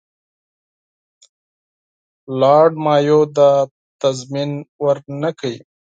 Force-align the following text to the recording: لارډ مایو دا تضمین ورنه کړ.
لارډ 2.39 2.71
مایو 2.83 3.19
دا 3.35 3.51
تضمین 4.01 4.51
ورنه 4.83 5.29
کړ. 5.39 5.53